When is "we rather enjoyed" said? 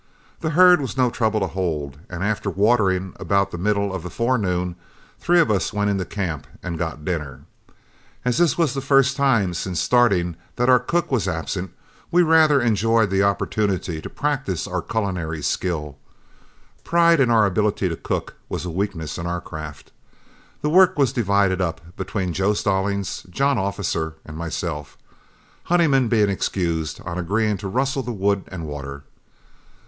12.09-13.11